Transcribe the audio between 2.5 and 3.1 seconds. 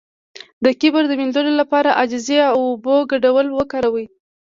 او اوبو